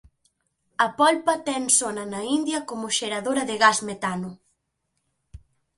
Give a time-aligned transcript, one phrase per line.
[0.85, 4.29] A polpa ten sona na India coma xeradora de gas metano.